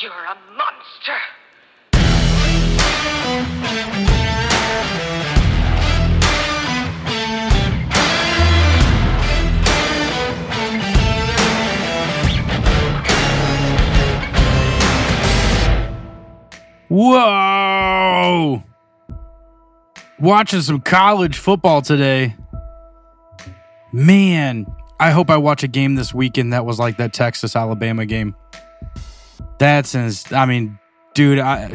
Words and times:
You're 0.00 0.12
a 0.12 0.36
monster. 0.56 1.12
Whoa! 16.88 18.62
Watching 20.20 20.60
some 20.60 20.80
college 20.80 21.38
football 21.38 21.82
today. 21.82 22.36
Man, 23.92 24.66
I 25.00 25.10
hope 25.10 25.28
I 25.28 25.38
watch 25.38 25.64
a 25.64 25.68
game 25.68 25.96
this 25.96 26.14
weekend 26.14 26.52
that 26.52 26.64
was 26.64 26.78
like 26.78 26.98
that 26.98 27.12
Texas 27.12 27.56
Alabama 27.56 28.06
game. 28.06 28.36
That's 29.58 29.94
ins- 29.94 30.32
I 30.32 30.46
mean, 30.46 30.78
dude, 31.14 31.38
I 31.38 31.72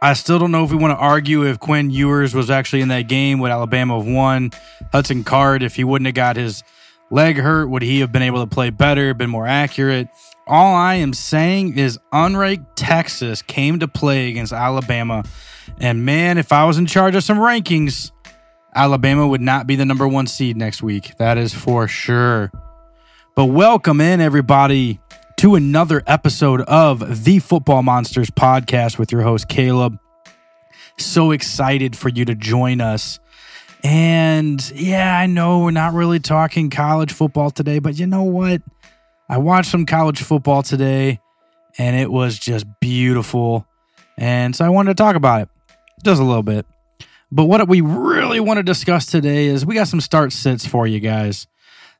I 0.00 0.12
still 0.12 0.38
don't 0.38 0.52
know 0.52 0.64
if 0.64 0.70
we 0.70 0.76
want 0.76 0.96
to 0.96 1.02
argue 1.02 1.44
if 1.44 1.58
Quinn 1.58 1.90
Ewers 1.90 2.32
was 2.32 2.50
actually 2.50 2.82
in 2.82 2.88
that 2.88 3.08
game 3.08 3.40
would 3.40 3.50
Alabama 3.50 3.98
have 3.98 4.06
won. 4.06 4.52
Hudson 4.92 5.24
Card, 5.24 5.62
if 5.62 5.74
he 5.74 5.82
wouldn't 5.82 6.06
have 6.06 6.14
got 6.14 6.36
his 6.36 6.62
leg 7.10 7.36
hurt, 7.36 7.68
would 7.68 7.82
he 7.82 8.00
have 8.00 8.12
been 8.12 8.22
able 8.22 8.40
to 8.40 8.46
play 8.46 8.70
better, 8.70 9.12
been 9.12 9.28
more 9.28 9.46
accurate? 9.46 10.08
All 10.46 10.74
I 10.74 10.94
am 10.94 11.12
saying 11.12 11.76
is 11.76 11.98
unranked 12.12 12.66
Texas 12.76 13.42
came 13.42 13.80
to 13.80 13.88
play 13.88 14.28
against 14.28 14.52
Alabama. 14.52 15.24
And 15.80 16.06
man, 16.06 16.38
if 16.38 16.52
I 16.52 16.64
was 16.64 16.78
in 16.78 16.86
charge 16.86 17.16
of 17.16 17.24
some 17.24 17.38
rankings, 17.38 18.12
Alabama 18.74 19.26
would 19.26 19.40
not 19.40 19.66
be 19.66 19.74
the 19.74 19.84
number 19.84 20.06
one 20.06 20.28
seed 20.28 20.56
next 20.56 20.80
week. 20.80 21.16
That 21.18 21.38
is 21.38 21.52
for 21.52 21.88
sure. 21.88 22.52
But 23.34 23.46
welcome 23.46 24.00
in, 24.00 24.20
everybody, 24.20 25.00
to 25.38 25.54
another 25.54 26.02
episode 26.08 26.62
of 26.62 27.22
the 27.24 27.38
Football 27.38 27.84
Monsters 27.84 28.28
podcast 28.28 28.98
with 28.98 29.12
your 29.12 29.22
host, 29.22 29.48
Caleb. 29.48 29.96
So 30.96 31.30
excited 31.30 31.96
for 31.96 32.08
you 32.08 32.24
to 32.24 32.34
join 32.34 32.80
us. 32.80 33.20
And 33.84 34.68
yeah, 34.72 35.16
I 35.16 35.26
know 35.26 35.60
we're 35.60 35.70
not 35.70 35.94
really 35.94 36.18
talking 36.18 36.70
college 36.70 37.12
football 37.12 37.52
today, 37.52 37.78
but 37.78 37.96
you 37.96 38.08
know 38.08 38.24
what? 38.24 38.62
I 39.28 39.38
watched 39.38 39.70
some 39.70 39.86
college 39.86 40.20
football 40.20 40.64
today 40.64 41.20
and 41.78 41.94
it 41.94 42.10
was 42.10 42.36
just 42.36 42.66
beautiful. 42.80 43.64
And 44.16 44.56
so 44.56 44.64
I 44.64 44.70
wanted 44.70 44.96
to 44.96 45.00
talk 45.00 45.14
about 45.14 45.42
it 45.42 45.48
just 46.04 46.20
a 46.20 46.24
little 46.24 46.42
bit. 46.42 46.66
But 47.30 47.44
what 47.44 47.68
we 47.68 47.80
really 47.80 48.40
want 48.40 48.56
to 48.56 48.64
discuss 48.64 49.06
today 49.06 49.46
is 49.46 49.64
we 49.64 49.76
got 49.76 49.86
some 49.86 50.00
start 50.00 50.32
sits 50.32 50.66
for 50.66 50.84
you 50.84 50.98
guys. 50.98 51.46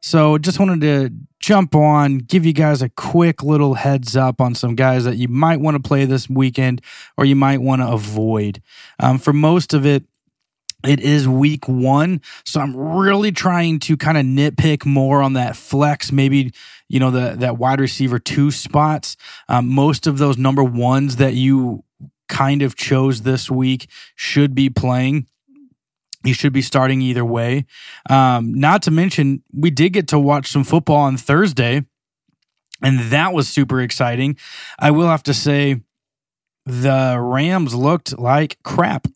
So 0.01 0.39
just 0.39 0.59
wanted 0.59 0.81
to 0.81 1.13
jump 1.49 1.75
on, 1.75 2.19
give 2.19 2.45
you 2.45 2.53
guys 2.53 2.83
a 2.83 2.91
quick 2.91 3.43
little 3.43 3.73
heads 3.73 4.15
up 4.15 4.39
on 4.39 4.55
some 4.55 4.75
guys 4.75 5.05
that 5.05 5.17
you 5.17 5.29
might 5.29 5.59
want 5.59 5.75
to 5.75 5.83
play 5.83 6.05
this 6.05 6.29
weekend 6.29 6.83
or 7.17 7.25
you 7.25 7.35
might 7.35 7.63
want 7.63 7.81
to 7.81 7.89
avoid. 7.89 8.61
Um, 9.01 9.19
for 9.19 9.33
most 9.33 9.73
of 9.73 9.87
it, 9.87 10.05
it 10.87 11.01
is 11.01 11.27
week 11.27 11.67
one. 11.67 12.21
So 12.45 12.61
I'm 12.61 12.77
really 12.77 13.33
trying 13.33 13.79
to 13.81 13.97
kind 13.97 14.19
of 14.19 14.27
nitpick 14.27 14.85
more 14.85 15.23
on 15.23 15.33
that 15.33 15.57
flex, 15.57 16.13
maybe, 16.13 16.53
you 16.87 17.01
know, 17.01 17.11
the, 17.11 17.37
that 17.39 17.57
wide 17.57 17.81
receiver 17.81 18.19
two 18.19 18.51
spots. 18.51 19.17
Um, 19.49 19.69
most 19.69 20.07
of 20.07 20.19
those 20.19 20.37
number 20.37 20.63
ones 20.63 21.17
that 21.17 21.33
you 21.33 21.83
kind 22.29 22.61
of 22.61 22.77
chose 22.77 23.23
this 23.23 23.51
week 23.51 23.89
should 24.17 24.55
be 24.55 24.69
playing. 24.69 25.27
You 26.29 26.35
should 26.35 26.53
be 26.53 26.61
starting 26.61 27.01
either 27.01 27.25
way. 27.25 27.65
Um, 28.11 28.53
not 28.53 28.83
to 28.83 28.91
mention, 28.91 29.43
we 29.51 29.71
did 29.71 29.95
get 29.95 30.09
to 30.09 30.19
watch 30.19 30.49
some 30.49 30.63
football 30.63 30.99
on 30.99 31.17
Thursday, 31.17 31.87
and 32.83 32.99
that 33.11 33.33
was 33.33 33.49
super 33.49 33.81
exciting. 33.81 34.37
I 34.79 34.91
will 34.91 35.09
have 35.09 35.23
to 35.23 35.33
say, 35.33 35.81
the 36.67 37.17
Rams 37.19 37.75
looked 37.75 38.19
like 38.19 38.59
crap. 38.63 39.07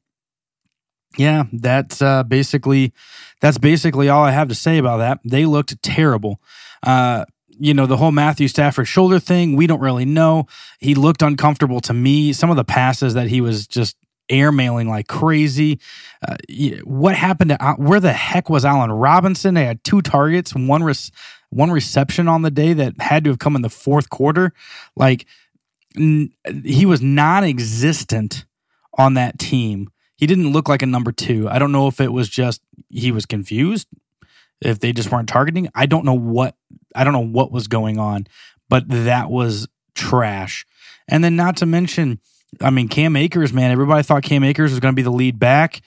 Yeah, 1.18 1.44
that's 1.52 2.00
uh, 2.00 2.22
basically 2.22 2.94
that's 3.42 3.58
basically 3.58 4.08
all 4.08 4.24
I 4.24 4.30
have 4.30 4.48
to 4.48 4.54
say 4.54 4.78
about 4.78 4.96
that. 4.96 5.20
They 5.22 5.44
looked 5.44 5.82
terrible. 5.82 6.40
Uh, 6.82 7.26
you 7.48 7.74
know, 7.74 7.84
the 7.84 7.98
whole 7.98 8.10
Matthew 8.10 8.48
Stafford 8.48 8.88
shoulder 8.88 9.18
thing, 9.18 9.54
we 9.54 9.66
don't 9.66 9.80
really 9.80 10.06
know. 10.06 10.46
He 10.80 10.94
looked 10.94 11.20
uncomfortable 11.20 11.80
to 11.82 11.92
me. 11.92 12.32
Some 12.32 12.48
of 12.48 12.56
the 12.56 12.64
passes 12.64 13.12
that 13.12 13.28
he 13.28 13.42
was 13.42 13.66
just 13.66 13.98
airmailing 14.28 14.88
like 14.88 15.08
crazy. 15.08 15.80
Uh, 16.26 16.36
what 16.84 17.14
happened 17.14 17.50
to 17.50 17.74
where 17.78 18.00
the 18.00 18.12
heck 18.12 18.48
was 18.48 18.64
Allen 18.64 18.92
Robinson? 18.92 19.54
They 19.54 19.64
had 19.64 19.82
two 19.84 20.02
targets, 20.02 20.54
one 20.54 20.82
res, 20.82 21.10
one 21.50 21.70
reception 21.70 22.28
on 22.28 22.42
the 22.42 22.50
day 22.50 22.72
that 22.72 23.00
had 23.00 23.24
to 23.24 23.30
have 23.30 23.38
come 23.38 23.56
in 23.56 23.62
the 23.62 23.68
fourth 23.68 24.10
quarter. 24.10 24.52
Like 24.96 25.26
n- 25.96 26.32
he 26.64 26.86
was 26.86 27.02
non-existent 27.02 28.44
on 28.98 29.14
that 29.14 29.38
team. 29.38 29.88
He 30.16 30.26
didn't 30.26 30.52
look 30.52 30.68
like 30.68 30.82
a 30.82 30.86
number 30.86 31.12
two. 31.12 31.48
I 31.48 31.58
don't 31.58 31.72
know 31.72 31.88
if 31.88 32.00
it 32.00 32.12
was 32.12 32.28
just 32.28 32.62
he 32.88 33.10
was 33.10 33.26
confused, 33.26 33.88
if 34.60 34.78
they 34.78 34.92
just 34.92 35.10
weren't 35.10 35.28
targeting. 35.28 35.68
I 35.74 35.86
don't 35.86 36.04
know 36.04 36.14
what 36.14 36.56
I 36.94 37.04
don't 37.04 37.12
know 37.12 37.20
what 37.24 37.52
was 37.52 37.68
going 37.68 37.98
on, 37.98 38.26
but 38.68 38.84
that 38.88 39.30
was 39.30 39.68
trash. 39.94 40.66
And 41.08 41.22
then 41.24 41.36
not 41.36 41.56
to 41.58 41.66
mention, 41.66 42.20
I 42.60 42.70
mean, 42.70 42.88
Cam 42.88 43.16
Akers, 43.16 43.52
man, 43.52 43.70
everybody 43.70 44.02
thought 44.02 44.22
Cam 44.22 44.44
Akers 44.44 44.70
was 44.70 44.80
going 44.80 44.92
to 44.92 44.96
be 44.96 45.02
the 45.02 45.10
lead 45.10 45.38
back. 45.38 45.80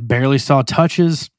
Barely 0.00 0.38
saw 0.38 0.62
touches. 0.62 1.30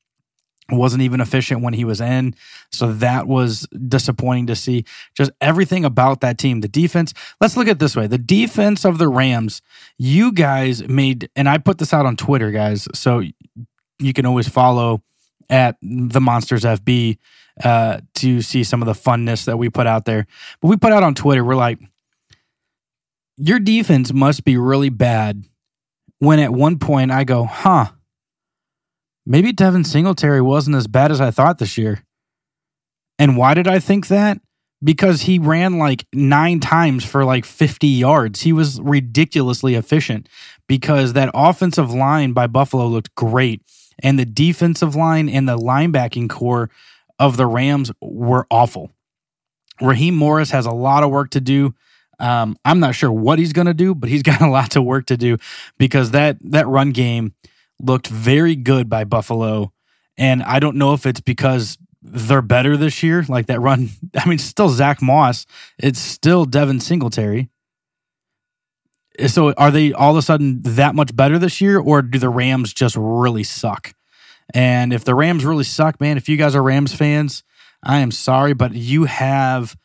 Wasn't 0.69 1.01
even 1.01 1.21
efficient 1.21 1.61
when 1.61 1.73
he 1.73 1.85
was 1.85 2.01
in. 2.01 2.35
So 2.73 2.91
that 2.93 3.25
was 3.25 3.67
disappointing 3.87 4.47
to 4.47 4.55
see. 4.55 4.83
Just 5.15 5.31
everything 5.39 5.85
about 5.85 6.19
that 6.21 6.37
team. 6.37 6.59
The 6.59 6.67
defense, 6.67 7.13
let's 7.39 7.55
look 7.55 7.69
at 7.69 7.79
this 7.79 7.95
way. 7.95 8.07
The 8.07 8.17
defense 8.17 8.83
of 8.83 8.97
the 8.97 9.07
Rams, 9.07 9.61
you 9.97 10.33
guys 10.33 10.85
made, 10.87 11.29
and 11.37 11.47
I 11.47 11.57
put 11.57 11.77
this 11.77 11.93
out 11.93 12.05
on 12.05 12.17
Twitter, 12.17 12.51
guys. 12.51 12.87
So 12.93 13.23
you 13.99 14.13
can 14.13 14.25
always 14.25 14.49
follow 14.49 15.01
at 15.49 15.77
the 15.81 16.19
Monsters 16.19 16.63
FB 16.63 17.17
uh, 17.63 18.01
to 18.15 18.41
see 18.41 18.63
some 18.63 18.81
of 18.81 18.87
the 18.87 18.93
funness 18.93 19.45
that 19.45 19.57
we 19.57 19.69
put 19.69 19.87
out 19.87 20.03
there. 20.05 20.27
But 20.61 20.67
we 20.67 20.77
put 20.77 20.91
out 20.91 21.03
on 21.03 21.15
Twitter, 21.15 21.43
we're 21.43 21.55
like, 21.55 21.79
your 23.37 23.59
defense 23.59 24.11
must 24.11 24.43
be 24.43 24.57
really 24.57 24.89
bad. 24.89 25.43
When 26.19 26.39
at 26.39 26.51
one 26.51 26.79
point 26.79 27.11
I 27.11 27.23
go, 27.23 27.45
huh, 27.45 27.91
maybe 29.25 29.51
Devin 29.51 29.83
Singletary 29.83 30.41
wasn't 30.41 30.75
as 30.75 30.87
bad 30.87 31.11
as 31.11 31.21
I 31.21 31.29
thought 31.29 31.59
this 31.59 31.77
year. 31.77 32.03
And 33.19 33.37
why 33.37 33.53
did 33.53 33.67
I 33.67 33.79
think 33.79 34.07
that? 34.07 34.39
Because 34.83 35.21
he 35.21 35.39
ran 35.39 35.77
like 35.77 36.05
nine 36.13 36.59
times 36.59 37.03
for 37.03 37.23
like 37.23 37.45
50 37.45 37.87
yards. 37.87 38.41
He 38.41 38.53
was 38.53 38.79
ridiculously 38.81 39.75
efficient 39.75 40.27
because 40.67 41.13
that 41.13 41.31
offensive 41.33 41.93
line 41.93 42.33
by 42.33 42.47
Buffalo 42.47 42.87
looked 42.87 43.13
great. 43.15 43.61
And 43.99 44.19
the 44.19 44.25
defensive 44.25 44.95
line 44.95 45.29
and 45.29 45.49
the 45.49 45.57
linebacking 45.57 46.29
corps 46.29 46.69
of 47.17 47.37
the 47.37 47.47
Rams 47.47 47.91
were 48.01 48.45
awful. 48.51 48.91
Raheem 49.81 50.15
Morris 50.15 50.51
has 50.51 50.65
a 50.65 50.71
lot 50.71 51.03
of 51.03 51.09
work 51.09 51.31
to 51.31 51.41
do. 51.41 51.73
Um, 52.19 52.57
I'm 52.65 52.79
not 52.79 52.95
sure 52.95 53.11
what 53.11 53.39
he's 53.39 53.53
going 53.53 53.67
to 53.67 53.73
do, 53.73 53.93
but 53.93 54.09
he's 54.09 54.23
got 54.31 54.41
a 54.41 54.49
lot 54.49 54.71
to 54.71 54.81
work 54.81 55.07
to 55.07 55.17
do 55.17 55.37
because 55.77 56.11
that 56.11 56.37
that 56.41 56.67
run 56.67 56.91
game 56.91 57.33
looked 57.79 58.07
very 58.07 58.55
good 58.55 58.89
by 58.89 59.03
Buffalo, 59.03 59.71
and 60.17 60.43
I 60.43 60.59
don't 60.59 60.77
know 60.77 60.93
if 60.93 61.05
it's 61.05 61.21
because 61.21 61.77
they're 62.01 62.41
better 62.41 62.77
this 62.77 63.03
year. 63.03 63.23
Like 63.27 63.47
that 63.47 63.59
run, 63.59 63.89
I 64.17 64.27
mean, 64.27 64.39
still 64.39 64.69
Zach 64.69 65.01
Moss. 65.01 65.45
It's 65.77 65.99
still 65.99 66.45
Devin 66.45 66.79
Singletary. 66.79 67.49
So 69.27 69.51
are 69.53 69.71
they 69.71 69.93
all 69.93 70.11
of 70.11 70.17
a 70.17 70.21
sudden 70.21 70.61
that 70.61 70.93
much 70.93 71.15
better 71.15 71.39
this 71.39 71.59
year, 71.59 71.79
or 71.79 72.01
do 72.01 72.19
the 72.19 72.29
Rams 72.29 72.73
just 72.73 72.95
really 72.97 73.43
suck? 73.43 73.93
And 74.53 74.93
if 74.93 75.03
the 75.03 75.15
Rams 75.15 75.43
really 75.43 75.63
suck, 75.63 75.99
man, 75.99 76.17
if 76.17 76.29
you 76.29 76.37
guys 76.37 76.55
are 76.55 76.63
Rams 76.63 76.93
fans, 76.93 77.43
I 77.83 77.99
am 77.99 78.11
sorry, 78.11 78.53
but 78.53 78.73
you 78.73 79.05
have 79.05 79.75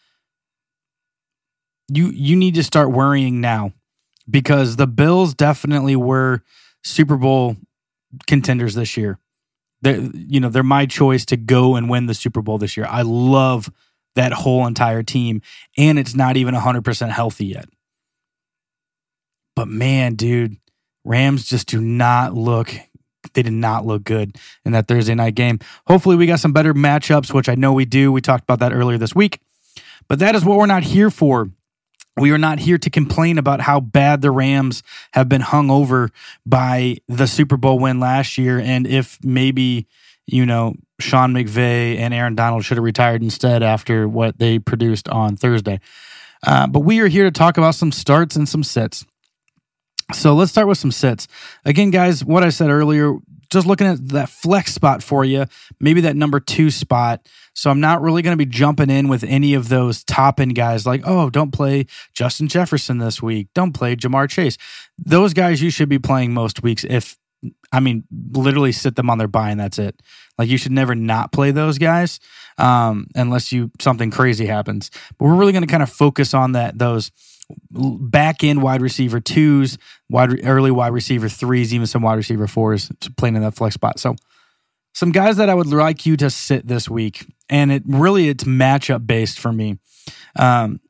you 1.96 2.08
you 2.08 2.36
need 2.36 2.54
to 2.54 2.62
start 2.62 2.90
worrying 2.90 3.40
now 3.40 3.72
because 4.28 4.76
the 4.76 4.86
Bills 4.86 5.34
definitely 5.34 5.96
were 5.96 6.42
Super 6.82 7.16
Bowl 7.16 7.56
contenders 8.26 8.74
this 8.74 8.96
year. 8.96 9.18
They're, 9.82 10.00
you 10.00 10.38
know, 10.40 10.48
they're 10.48 10.62
my 10.62 10.86
choice 10.86 11.24
to 11.26 11.36
go 11.36 11.74
and 11.74 11.90
win 11.90 12.06
the 12.06 12.14
Super 12.14 12.40
Bowl 12.40 12.58
this 12.58 12.76
year. 12.76 12.86
I 12.88 13.02
love 13.02 13.70
that 14.14 14.32
whole 14.32 14.66
entire 14.66 15.02
team, 15.02 15.42
and 15.76 15.98
it's 15.98 16.14
not 16.14 16.36
even 16.36 16.54
100% 16.54 17.10
healthy 17.10 17.46
yet. 17.46 17.68
But 19.56 19.68
man, 19.68 20.14
dude, 20.14 20.56
Rams 21.04 21.48
just 21.48 21.66
do 21.66 21.80
not 21.80 22.34
look 22.34 22.74
they 23.34 23.42
did 23.42 23.52
not 23.52 23.86
look 23.86 24.04
good 24.04 24.36
in 24.64 24.72
that 24.72 24.88
Thursday 24.88 25.14
night 25.14 25.34
game. 25.34 25.58
Hopefully, 25.86 26.16
we 26.16 26.26
got 26.26 26.40
some 26.40 26.52
better 26.52 26.74
matchups, 26.74 27.32
which 27.32 27.48
I 27.48 27.54
know 27.54 27.72
we 27.72 27.84
do. 27.84 28.12
We 28.12 28.20
talked 28.20 28.44
about 28.44 28.58
that 28.60 28.72
earlier 28.72 28.98
this 28.98 29.14
week. 29.14 29.40
But 30.08 30.18
that 30.18 30.34
is 30.34 30.44
what 30.44 30.58
we're 30.58 30.66
not 30.66 30.82
here 30.82 31.10
for. 31.10 31.50
We 32.17 32.31
are 32.32 32.38
not 32.38 32.59
here 32.59 32.79
to 32.79 32.91
complain 32.91 33.38
about 33.38 33.61
how 33.61 33.81
bad 33.81 34.20
the 34.20 34.31
Rams 34.31 34.82
have 35.12 35.29
been 35.29 35.41
hung 35.41 35.70
over 35.70 36.11
by 36.44 36.99
the 37.09 37.26
Super 37.26 37.56
Bowl 37.56 37.79
win 37.79 38.00
last 38.00 38.37
year 38.37 38.59
and 38.59 38.87
if 38.87 39.19
maybe, 39.25 39.87
you 40.26 40.44
know, 40.44 40.75
Sean 41.00 41.32
McVay 41.32 41.99
and 41.99 42.12
Aaron 42.12 42.35
Donald 42.35 42.64
should 42.64 42.76
have 42.76 42.85
retired 42.85 43.23
instead 43.23 43.62
after 43.62 44.06
what 44.06 44.38
they 44.38 44.59
produced 44.59 45.09
on 45.09 45.37
Thursday. 45.37 45.81
Uh, 46.47 46.67
but 46.67 46.81
we 46.81 47.00
are 47.00 47.09
here 47.09 47.25
to 47.25 47.31
talk 47.31 47.56
about 47.56 47.75
some 47.75 47.93
starts 47.93 48.37
and 48.37 48.49
some 48.49 48.62
sits. 48.62 49.06
So 50.12 50.35
let's 50.35 50.50
start 50.50 50.69
with 50.69 50.79
some 50.79 50.93
sits. 50.93 51.29
Again, 51.64 51.91
guys, 51.91 52.25
what 52.25 52.43
I 52.43 52.50
said 52.50 52.70
earlier, 52.70 53.14
just 53.52 53.66
looking 53.66 53.87
at 53.87 54.08
that 54.08 54.28
flex 54.28 54.75
spot 54.75 55.02
for 55.02 55.25
you, 55.25 55.46
maybe 55.81 56.02
that 56.02 56.16
number 56.16 56.40
two 56.40 56.70
spot. 56.70 57.28
So 57.54 57.70
I'm 57.70 57.81
not 57.81 58.00
really 58.00 58.22
going 58.22 58.37
to 58.37 58.44
be 58.44 58.50
jumping 58.50 58.90
in 58.90 59.08
with 59.08 59.25
any 59.25 59.54
of 59.54 59.69
those 59.69 60.04
top 60.04 60.40
end 60.40 60.54
guys 60.54 60.87
like, 60.87 61.02
oh, 61.04 61.31
don't 61.31 61.52
play 61.52 61.87
Justin 62.14 62.49
Jefferson 62.49 62.99
this 62.99 63.22
week. 63.22 63.49
Don't 63.54 63.72
play 63.72 63.94
Ja'Marr 63.94 64.28
Chase. 64.28 64.56
Those 64.99 65.34
guys 65.34 65.62
you 65.62 65.70
should 65.70 65.88
be 65.88 65.99
playing 65.99 66.32
most 66.32 66.62
weeks 66.62 66.84
if 66.84 67.19
I 67.72 67.81
mean, 67.81 68.04
literally 68.32 68.72
sit 68.72 68.94
them 68.96 69.10
on 69.10 69.19
their 69.19 69.28
bye 69.28 69.50
and 69.50 69.58
that's 69.58 69.78
it. 69.78 70.00
Like 70.38 70.49
you 70.49 70.56
should 70.56 70.72
never 70.72 70.94
not 70.94 71.32
play 71.32 71.50
those 71.50 71.78
guys 71.78 72.20
um, 72.58 73.08
unless 73.14 73.52
you 73.52 73.70
something 73.81 74.10
crazy 74.10 74.46
happens. 74.46 74.90
But 75.19 75.26
we're 75.26 75.34
really 75.34 75.52
going 75.52 75.64
to 75.64 75.70
kind 75.70 75.82
of 75.82 75.90
focus 75.90 76.34
on 76.34 76.52
that 76.52 76.78
those 76.78 77.10
back 77.70 78.44
end 78.44 78.62
wide 78.62 78.80
receiver 78.82 79.20
twos, 79.20 79.78
wide 80.08 80.44
early 80.44 80.70
wide 80.70 80.92
receiver 80.92 81.28
threes, 81.28 81.74
even 81.74 81.86
some 81.86 82.02
wide 82.02 82.14
receiver 82.14 82.46
fours 82.46 82.90
playing 83.16 83.36
in 83.36 83.42
that 83.42 83.54
flex 83.54 83.74
spot. 83.74 83.98
So 83.98 84.16
some 84.94 85.12
guys 85.12 85.36
that 85.38 85.48
I 85.48 85.54
would 85.54 85.66
like 85.66 86.06
you 86.06 86.16
to 86.18 86.30
sit 86.30 86.66
this 86.66 86.88
week, 86.88 87.26
and 87.48 87.72
it 87.72 87.82
really 87.86 88.28
it's 88.28 88.44
matchup 88.44 89.06
based 89.06 89.38
for 89.38 89.52
me. 89.52 89.78
Um, 90.36 90.80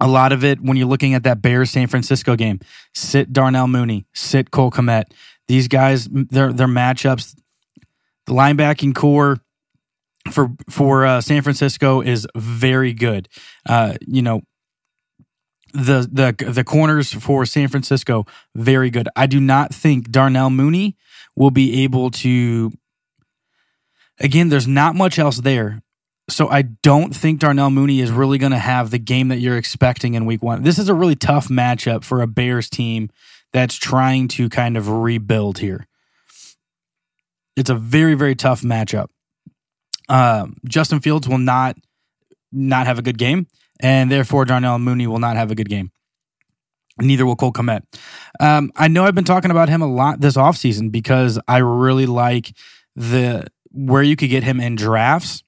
a 0.00 0.08
lot 0.08 0.32
of 0.32 0.44
it 0.44 0.60
when 0.60 0.76
you're 0.76 0.88
looking 0.88 1.14
at 1.14 1.22
that 1.22 1.40
Bears 1.40 1.70
San 1.70 1.86
Francisco 1.86 2.36
game, 2.36 2.60
sit 2.94 3.32
Darnell 3.32 3.68
Mooney, 3.68 4.06
sit 4.14 4.50
Cole 4.50 4.70
Kmet. 4.70 5.04
These 5.48 5.68
guys, 5.68 6.08
their 6.10 6.52
their 6.52 6.66
matchups, 6.66 7.36
the 8.26 8.32
linebacking 8.32 8.94
corps 8.94 9.38
for 10.30 10.50
for 10.68 11.06
uh, 11.06 11.20
San 11.20 11.42
Francisco 11.42 12.00
is 12.00 12.26
very 12.34 12.92
good. 12.92 13.28
Uh, 13.66 13.94
you 14.06 14.22
know, 14.22 14.42
the 15.72 16.08
the 16.10 16.50
the 16.50 16.64
corners 16.64 17.12
for 17.12 17.44
San 17.44 17.68
Francisco 17.68 18.26
very 18.54 18.90
good. 18.90 19.08
I 19.16 19.26
do 19.26 19.40
not 19.40 19.74
think 19.74 20.10
Darnell 20.10 20.50
Mooney 20.50 20.96
will 21.34 21.50
be 21.50 21.82
able 21.84 22.10
to. 22.12 22.72
Again, 24.18 24.48
there's 24.48 24.66
not 24.66 24.94
much 24.94 25.18
else 25.18 25.38
there, 25.38 25.82
so 26.30 26.48
I 26.48 26.62
don't 26.62 27.14
think 27.14 27.40
Darnell 27.40 27.70
Mooney 27.70 28.00
is 28.00 28.10
really 28.10 28.38
going 28.38 28.52
to 28.52 28.58
have 28.58 28.90
the 28.90 28.98
game 28.98 29.28
that 29.28 29.38
you're 29.38 29.58
expecting 29.58 30.14
in 30.14 30.24
Week 30.24 30.42
One. 30.42 30.62
This 30.62 30.78
is 30.78 30.88
a 30.88 30.94
really 30.94 31.16
tough 31.16 31.48
matchup 31.48 32.02
for 32.02 32.22
a 32.22 32.26
Bears 32.26 32.70
team 32.70 33.10
that's 33.52 33.74
trying 33.74 34.28
to 34.28 34.48
kind 34.48 34.76
of 34.76 34.88
rebuild 34.88 35.58
here. 35.58 35.86
It's 37.56 37.70
a 37.70 37.74
very 37.74 38.14
very 38.14 38.34
tough 38.34 38.62
matchup. 38.62 39.08
Um, 40.08 40.56
Justin 40.66 41.00
Fields 41.00 41.28
will 41.28 41.38
not 41.38 41.76
not 42.52 42.86
have 42.86 42.98
a 42.98 43.02
good 43.02 43.18
game 43.18 43.48
and 43.80 44.10
therefore 44.10 44.44
Darnell 44.44 44.78
Mooney 44.78 45.06
will 45.06 45.18
not 45.18 45.36
have 45.36 45.50
a 45.50 45.54
good 45.54 45.68
game. 45.68 45.90
Neither 46.98 47.26
will 47.26 47.36
Cole 47.36 47.52
Kmet. 47.52 47.82
Um, 48.40 48.72
I 48.74 48.88
know 48.88 49.04
I've 49.04 49.14
been 49.14 49.24
talking 49.24 49.50
about 49.50 49.68
him 49.68 49.82
a 49.82 49.86
lot 49.86 50.20
this 50.20 50.36
offseason 50.36 50.90
because 50.90 51.38
I 51.46 51.58
really 51.58 52.06
like 52.06 52.54
the 52.94 53.46
where 53.70 54.02
you 54.02 54.16
could 54.16 54.30
get 54.30 54.44
him 54.44 54.60
in 54.60 54.76
drafts. 54.76 55.42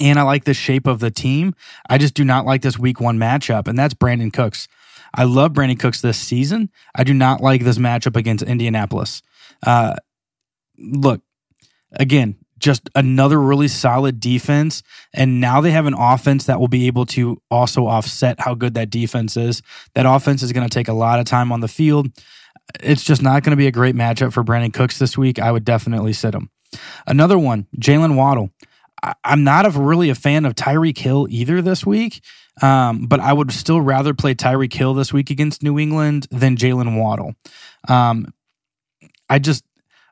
And 0.00 0.18
I 0.18 0.22
like 0.22 0.44
the 0.44 0.54
shape 0.54 0.88
of 0.88 0.98
the 0.98 1.10
team. 1.10 1.54
I 1.88 1.98
just 1.98 2.14
do 2.14 2.24
not 2.24 2.44
like 2.44 2.62
this 2.62 2.76
week 2.78 3.00
one 3.00 3.16
matchup, 3.16 3.68
and 3.68 3.78
that's 3.78 3.94
Brandin 3.94 4.32
Cooks. 4.32 4.66
I 5.14 5.22
love 5.22 5.52
Brandin 5.52 5.78
Cooks 5.78 6.00
this 6.00 6.18
season. 6.18 6.68
I 6.96 7.04
do 7.04 7.14
not 7.14 7.40
like 7.40 7.62
this 7.62 7.78
matchup 7.78 8.16
against 8.16 8.44
Indianapolis. 8.44 9.22
Uh, 9.64 9.94
look, 10.76 11.22
again, 11.92 12.36
just 12.64 12.88
another 12.94 13.38
really 13.38 13.68
solid 13.68 14.18
defense. 14.18 14.82
And 15.12 15.38
now 15.38 15.60
they 15.60 15.70
have 15.70 15.84
an 15.84 15.92
offense 15.92 16.46
that 16.46 16.58
will 16.58 16.68
be 16.68 16.86
able 16.86 17.04
to 17.06 17.40
also 17.50 17.86
offset 17.86 18.40
how 18.40 18.54
good 18.54 18.72
that 18.74 18.88
defense 18.88 19.36
is. 19.36 19.60
That 19.94 20.06
offense 20.06 20.42
is 20.42 20.50
going 20.50 20.66
to 20.66 20.74
take 20.74 20.88
a 20.88 20.94
lot 20.94 21.20
of 21.20 21.26
time 21.26 21.52
on 21.52 21.60
the 21.60 21.68
field. 21.68 22.08
It's 22.80 23.04
just 23.04 23.20
not 23.20 23.42
going 23.42 23.50
to 23.50 23.56
be 23.56 23.66
a 23.66 23.72
great 23.72 23.94
matchup 23.94 24.32
for 24.32 24.42
Brandin 24.42 24.72
Cooks 24.72 24.98
this 24.98 25.18
week. 25.18 25.38
I 25.38 25.52
would 25.52 25.66
definitely 25.66 26.14
sit 26.14 26.34
him. 26.34 26.48
Another 27.06 27.38
one, 27.38 27.66
Jaylen 27.78 28.16
Waddle. 28.16 28.50
I'm 29.22 29.44
not 29.44 29.66
a, 29.66 29.70
really 29.78 30.08
a 30.08 30.14
fan 30.14 30.46
of 30.46 30.54
Tyreek 30.54 30.96
Hill 30.96 31.26
either 31.28 31.60
this 31.60 31.84
week, 31.84 32.22
um, 32.62 33.04
but 33.04 33.20
I 33.20 33.34
would 33.34 33.52
still 33.52 33.82
rather 33.82 34.14
play 34.14 34.34
Tyreek 34.34 34.72
Hill 34.72 34.94
this 34.94 35.12
week 35.12 35.28
against 35.28 35.62
New 35.62 35.78
England 35.78 36.26
than 36.30 36.56
Jaylen 36.56 36.98
Waddle. 36.98 37.34
Um, 37.86 38.32
I 39.28 39.38
just 39.38 39.62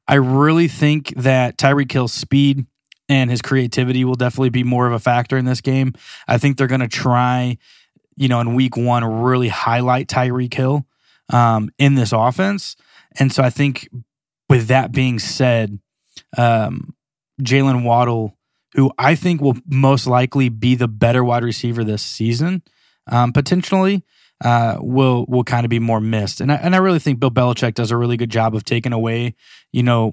I 0.09 0.15
really 0.15 0.69
think 0.69 1.15
that 1.17 1.57
Tyreek 1.57 1.91
Hill's 1.91 2.13
speed 2.13 2.67
and 3.09 3.31
his 3.31 3.43
creativity 3.43 4.05
will 4.05 4.15
definitely 4.15 4.51
be 4.51 4.65
more 4.65 4.87
of 4.87 4.93
a 4.93 4.99
factor 4.99 5.37
in 5.37 5.45
this 5.45 5.61
game. 5.61 5.93
I 6.27 6.39
think 6.39 6.57
they're 6.57 6.67
going 6.67 6.81
to 6.81 6.89
try, 6.89 7.59
you 8.17 8.29
know, 8.29 8.41
in 8.41 8.55
week 8.55 8.77
one, 8.77 9.05
really 9.05 9.49
highlight 9.49 10.09
Tyreek 10.09 10.55
Hill 10.55 10.87
um, 11.29 11.71
in 11.79 11.95
this 11.95 12.13
offense. 12.13 12.77
And 13.19 13.33
so 13.33 13.43
I 13.43 13.51
think 13.51 13.89
with 14.49 14.69
that 14.69 14.93
being 14.93 15.19
said, 15.19 15.79
um, 16.37 16.95
Jaylen 17.41 17.85
Waddle, 17.85 18.37
who 18.75 18.91
I 18.99 19.15
think 19.15 19.41
will 19.41 19.57
most 19.67 20.07
likely 20.07 20.49
be 20.49 20.75
the 20.75 20.89
better 20.89 21.23
wide 21.23 21.45
receiver 21.45 21.85
this 21.85 22.03
season, 22.03 22.63
um, 23.07 23.33
potentially, 23.33 24.05
uh, 24.43 24.77
will 24.81 25.25
will 25.29 25.45
kind 25.45 25.65
of 25.65 25.71
be 25.71 25.79
more 25.79 26.01
missed. 26.01 26.41
And 26.41 26.53
I, 26.53 26.57
and 26.57 26.75
I 26.75 26.79
really 26.79 26.99
think 26.99 27.21
Bill 27.21 27.31
Belichick 27.31 27.75
does 27.75 27.91
a 27.91 27.97
really 27.97 28.17
good 28.17 28.31
job 28.31 28.55
of 28.55 28.65
taking 28.65 28.93
away, 28.93 29.35
you 29.73 29.83
know, 29.83 30.13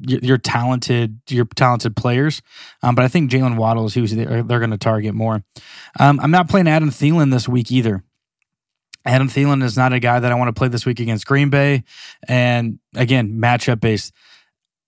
your, 0.00 0.20
your 0.20 0.38
talented 0.38 1.20
your 1.28 1.46
talented 1.46 1.96
players. 1.96 2.42
Um, 2.82 2.94
but 2.94 3.04
I 3.04 3.08
think 3.08 3.30
Jaylen 3.30 3.56
Waddle 3.56 3.86
is 3.86 3.94
who 3.94 4.06
they're, 4.06 4.42
they're 4.42 4.58
going 4.58 4.70
to 4.70 4.78
target 4.78 5.14
more. 5.14 5.42
Um, 5.98 6.20
I'm 6.20 6.30
not 6.30 6.48
playing 6.48 6.68
Adam 6.68 6.90
Thielen 6.90 7.30
this 7.30 7.48
week 7.48 7.72
either. 7.72 8.04
Adam 9.06 9.28
Thielen 9.28 9.62
is 9.62 9.76
not 9.76 9.92
a 9.92 10.00
guy 10.00 10.18
that 10.20 10.32
I 10.32 10.34
want 10.34 10.48
to 10.48 10.58
play 10.58 10.68
this 10.68 10.86
week 10.86 11.00
against 11.00 11.26
Green 11.26 11.50
Bay. 11.50 11.84
And 12.26 12.78
again, 12.94 13.38
matchup 13.38 13.80
based. 13.80 14.12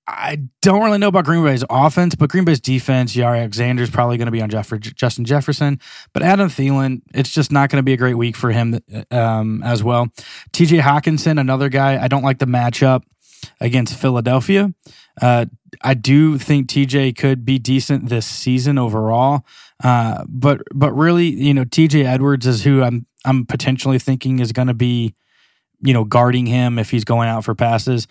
I 0.08 0.38
don't 0.62 0.82
really 0.84 0.98
know 0.98 1.08
about 1.08 1.24
Green 1.24 1.42
Bay's 1.42 1.64
offense, 1.68 2.14
but 2.14 2.30
Green 2.30 2.44
Bay's 2.44 2.60
defense, 2.60 3.16
Alexander 3.18 3.82
is 3.82 3.90
probably 3.90 4.16
going 4.16 4.26
to 4.26 4.32
be 4.32 4.40
on 4.40 4.48
Jeff- 4.48 4.78
Justin 4.80 5.24
Jefferson. 5.24 5.80
But 6.12 6.22
Adam 6.22 6.48
Thielen, 6.48 7.02
it's 7.12 7.30
just 7.30 7.50
not 7.50 7.70
going 7.70 7.78
to 7.78 7.82
be 7.82 7.92
a 7.92 7.96
great 7.96 8.14
week 8.14 8.36
for 8.36 8.52
him 8.52 8.78
um, 9.10 9.62
as 9.64 9.82
well. 9.82 10.06
TJ 10.52 10.80
Hockenson, 10.80 11.40
another 11.40 11.68
guy, 11.68 12.02
I 12.02 12.06
don't 12.06 12.22
like 12.22 12.38
the 12.38 12.46
matchup 12.46 13.02
against 13.60 13.94
Philadelphia. 13.98 14.72
Uh, 15.20 15.46
I 15.82 15.94
do 15.94 16.38
think 16.38 16.68
TJ 16.68 17.16
could 17.16 17.44
be 17.44 17.58
decent 17.58 18.08
this 18.08 18.26
season 18.26 18.78
overall, 18.78 19.44
uh, 19.82 20.24
but 20.28 20.62
but 20.74 20.92
really, 20.92 21.26
you 21.26 21.54
know, 21.54 21.64
TJ 21.64 22.04
Edwards 22.04 22.46
is 22.46 22.64
who 22.64 22.82
I'm 22.82 23.06
I'm 23.24 23.44
potentially 23.44 23.98
thinking 23.98 24.38
is 24.38 24.52
going 24.52 24.68
to 24.68 24.74
be 24.74 25.14
you 25.82 25.92
know, 25.92 26.04
guarding 26.04 26.46
him 26.46 26.78
if 26.78 26.90
he's 26.90 27.04
going 27.04 27.28
out 27.28 27.44
for 27.44 27.54
passes. 27.54 28.06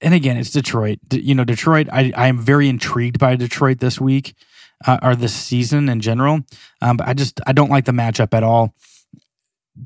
And 0.00 0.14
again, 0.14 0.36
it's 0.36 0.50
Detroit. 0.50 0.98
You 1.10 1.34
know, 1.34 1.44
Detroit, 1.44 1.88
I, 1.92 2.12
I 2.16 2.28
am 2.28 2.38
very 2.38 2.68
intrigued 2.68 3.18
by 3.18 3.36
Detroit 3.36 3.78
this 3.78 4.00
week 4.00 4.34
uh, 4.86 4.98
or 5.02 5.14
this 5.14 5.34
season 5.34 5.88
in 5.88 6.00
general. 6.00 6.40
Um, 6.80 6.96
but 6.96 7.08
I 7.08 7.14
just, 7.14 7.40
I 7.46 7.52
don't 7.52 7.70
like 7.70 7.84
the 7.84 7.92
matchup 7.92 8.34
at 8.34 8.42
all. 8.42 8.74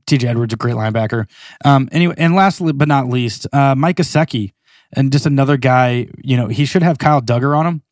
TJ 0.06 0.24
Edwards, 0.24 0.52
a 0.52 0.56
great 0.56 0.74
linebacker. 0.74 1.28
Um, 1.64 1.88
anyway, 1.92 2.14
and 2.18 2.34
lastly 2.34 2.72
but 2.72 2.88
not 2.88 3.08
least, 3.08 3.46
uh, 3.52 3.74
Mike 3.74 3.96
Gesicki, 3.96 4.52
and 4.92 5.12
just 5.12 5.26
another 5.26 5.56
guy, 5.56 6.08
you 6.22 6.36
know, 6.36 6.48
he 6.48 6.64
should 6.64 6.82
have 6.82 6.98
Kyle 6.98 7.20
Dugger 7.20 7.56
on 7.56 7.66
him 7.66 7.82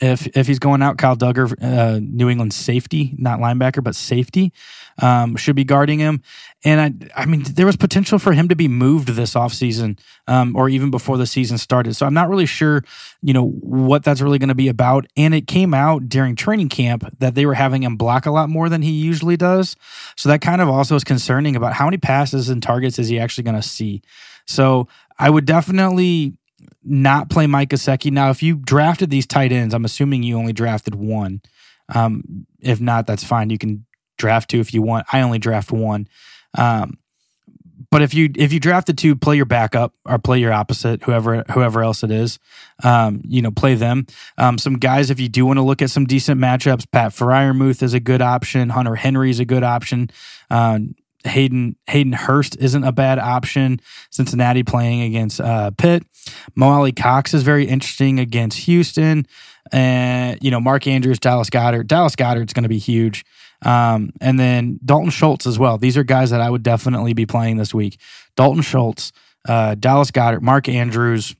if 0.00 0.26
if 0.36 0.46
he's 0.46 0.58
going 0.58 0.82
out, 0.82 0.96
Kyle 0.96 1.16
Dugger, 1.16 1.52
uh, 1.62 1.98
New 2.00 2.28
England 2.28 2.52
safety, 2.52 3.14
not 3.18 3.40
linebacker, 3.40 3.82
but 3.82 3.96
safety, 3.96 4.52
um, 5.00 5.36
should 5.36 5.56
be 5.56 5.64
guarding 5.64 5.98
him. 5.98 6.22
And 6.64 7.10
I, 7.16 7.22
I 7.22 7.26
mean, 7.26 7.42
there 7.42 7.66
was 7.66 7.76
potential 7.76 8.18
for 8.18 8.32
him 8.32 8.48
to 8.48 8.56
be 8.56 8.68
moved 8.68 9.08
this 9.08 9.34
offseason 9.34 9.98
um, 10.26 10.54
or 10.56 10.68
even 10.68 10.90
before 10.90 11.16
the 11.16 11.26
season 11.26 11.58
started. 11.58 11.94
So 11.94 12.06
I'm 12.06 12.14
not 12.14 12.28
really 12.28 12.46
sure, 12.46 12.84
you 13.22 13.32
know, 13.32 13.48
what 13.48 14.04
that's 14.04 14.20
really 14.20 14.38
going 14.38 14.48
to 14.48 14.54
be 14.54 14.68
about. 14.68 15.06
And 15.16 15.34
it 15.34 15.46
came 15.46 15.74
out 15.74 16.08
during 16.08 16.36
training 16.36 16.68
camp 16.68 17.04
that 17.18 17.34
they 17.34 17.46
were 17.46 17.54
having 17.54 17.82
him 17.82 17.96
block 17.96 18.26
a 18.26 18.30
lot 18.30 18.48
more 18.48 18.68
than 18.68 18.82
he 18.82 18.92
usually 18.92 19.36
does. 19.36 19.76
So 20.16 20.28
that 20.28 20.40
kind 20.40 20.60
of 20.60 20.68
also 20.68 20.94
is 20.94 21.04
concerning 21.04 21.56
about 21.56 21.74
how 21.74 21.86
many 21.86 21.98
passes 21.98 22.48
and 22.48 22.62
targets 22.62 22.98
is 22.98 23.08
he 23.08 23.18
actually 23.18 23.44
going 23.44 23.60
to 23.60 23.62
see. 23.62 24.02
So 24.46 24.88
I 25.18 25.28
would 25.28 25.44
definitely 25.44 26.34
not 26.82 27.30
play 27.30 27.46
Mike 27.46 27.70
Gesicki. 27.70 28.10
Now, 28.10 28.30
if 28.30 28.42
you 28.42 28.56
drafted 28.56 29.10
these 29.10 29.26
tight 29.26 29.52
ends, 29.52 29.74
I'm 29.74 29.84
assuming 29.84 30.22
you 30.22 30.36
only 30.36 30.52
drafted 30.52 30.94
one. 30.94 31.42
Um, 31.94 32.46
if 32.60 32.80
not, 32.80 33.06
that's 33.06 33.24
fine. 33.24 33.50
You 33.50 33.58
can 33.58 33.86
draft 34.16 34.50
two 34.50 34.60
if 34.60 34.74
you 34.74 34.82
want. 34.82 35.06
I 35.12 35.20
only 35.20 35.38
draft 35.38 35.72
one. 35.72 36.08
Um, 36.56 36.98
but 37.90 38.02
if 38.02 38.12
you 38.12 38.30
if 38.36 38.52
you 38.52 38.60
drafted 38.60 38.98
two, 38.98 39.16
play 39.16 39.36
your 39.36 39.46
backup 39.46 39.94
or 40.04 40.18
play 40.18 40.38
your 40.38 40.52
opposite, 40.52 41.02
whoever 41.04 41.44
whoever 41.50 41.82
else 41.82 42.02
it 42.02 42.10
is. 42.10 42.38
Um, 42.82 43.22
you 43.24 43.40
know, 43.40 43.50
play 43.50 43.74
them. 43.76 44.06
Um, 44.36 44.58
some 44.58 44.74
guys, 44.74 45.10
if 45.10 45.18
you 45.18 45.28
do 45.28 45.46
want 45.46 45.58
to 45.58 45.62
look 45.62 45.80
at 45.80 45.90
some 45.90 46.04
decent 46.04 46.40
matchups, 46.40 46.90
Pat 46.90 47.12
Freiermuth 47.12 47.82
is 47.82 47.94
a 47.94 48.00
good 48.00 48.20
option. 48.20 48.70
Hunter 48.70 48.96
Henry 48.96 49.30
is 49.30 49.40
a 49.40 49.46
good 49.46 49.62
option. 49.62 50.10
Um, 50.50 50.96
Hayden 51.24 51.76
Hayden 51.88 52.12
Hurst 52.12 52.56
isn't 52.58 52.84
a 52.84 52.92
bad 52.92 53.18
option. 53.18 53.80
Cincinnati 54.10 54.62
playing 54.62 55.02
against 55.02 55.40
uh, 55.40 55.70
Pitt. 55.72 56.04
Mo 56.54 56.68
Alie-Cox 56.68 57.34
is 57.34 57.42
very 57.42 57.66
interesting 57.66 58.20
against 58.20 58.58
Houston. 58.60 59.26
and 59.72 60.38
you 60.40 60.50
know 60.50 60.60
Mark 60.60 60.86
Andrews, 60.86 61.18
Dallas 61.18 61.50
Goedert. 61.50 61.86
Dallas 61.86 62.16
Goedert's 62.16 62.52
going 62.52 62.62
to 62.62 62.68
be 62.68 62.78
huge, 62.78 63.24
um, 63.62 64.12
and 64.20 64.38
then 64.38 64.78
Dalton 64.84 65.10
Schultz 65.10 65.46
as 65.46 65.58
well. 65.58 65.78
These 65.78 65.96
are 65.96 66.04
guys 66.04 66.30
that 66.30 66.40
I 66.40 66.50
would 66.50 66.62
definitely 66.62 67.12
be 67.12 67.26
playing 67.26 67.56
this 67.56 67.74
week. 67.74 67.98
Dalton 68.36 68.62
Schultz, 68.62 69.12
uh, 69.46 69.74
Dallas 69.74 70.10
Goedert, 70.10 70.42
Mark 70.42 70.68
Andrews, 70.68 71.34